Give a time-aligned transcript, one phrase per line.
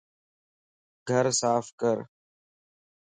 [1.09, 1.97] گھر صاف ڪر